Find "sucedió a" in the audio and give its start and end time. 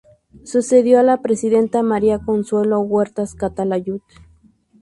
0.45-1.03